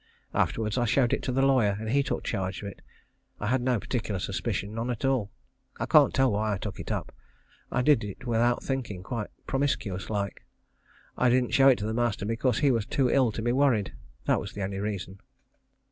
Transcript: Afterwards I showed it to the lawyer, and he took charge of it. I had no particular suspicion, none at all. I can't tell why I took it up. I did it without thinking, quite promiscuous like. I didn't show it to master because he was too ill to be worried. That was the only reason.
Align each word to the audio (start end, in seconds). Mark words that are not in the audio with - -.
Afterwards 0.33 0.79
I 0.79 0.85
showed 0.85 1.13
it 1.13 1.21
to 1.21 1.31
the 1.31 1.43
lawyer, 1.45 1.77
and 1.79 1.87
he 1.91 2.01
took 2.01 2.23
charge 2.23 2.63
of 2.63 2.69
it. 2.69 2.81
I 3.39 3.45
had 3.45 3.61
no 3.61 3.79
particular 3.79 4.19
suspicion, 4.19 4.73
none 4.73 4.89
at 4.89 5.05
all. 5.05 5.29
I 5.79 5.85
can't 5.85 6.11
tell 6.11 6.31
why 6.31 6.53
I 6.53 6.57
took 6.57 6.79
it 6.79 6.91
up. 6.91 7.13
I 7.71 7.83
did 7.83 8.03
it 8.03 8.25
without 8.25 8.63
thinking, 8.63 9.03
quite 9.03 9.29
promiscuous 9.45 10.09
like. 10.09 10.43
I 11.19 11.29
didn't 11.29 11.53
show 11.53 11.67
it 11.67 11.77
to 11.77 11.93
master 11.93 12.25
because 12.25 12.57
he 12.57 12.71
was 12.71 12.87
too 12.87 13.11
ill 13.11 13.31
to 13.31 13.43
be 13.43 13.51
worried. 13.51 13.93
That 14.25 14.39
was 14.39 14.53
the 14.53 14.63
only 14.63 14.79
reason. 14.79 15.19